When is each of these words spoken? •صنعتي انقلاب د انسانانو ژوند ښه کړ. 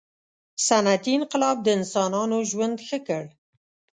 •صنعتي 0.67 1.11
انقلاب 1.19 1.57
د 1.63 1.67
انسانانو 1.77 2.37
ژوند 2.49 2.77
ښه 2.87 2.99
کړ. 3.07 3.23